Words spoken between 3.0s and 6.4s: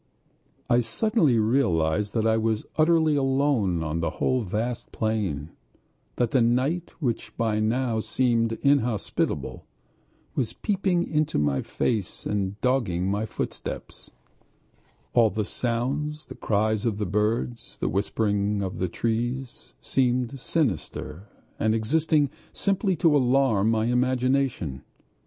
alone on the whole vast plain; that